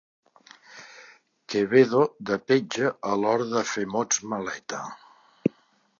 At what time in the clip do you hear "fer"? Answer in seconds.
3.73-3.87